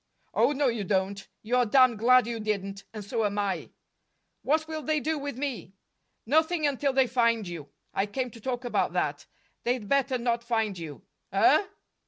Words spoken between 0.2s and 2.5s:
"Oh, no, you don't. You're damned glad you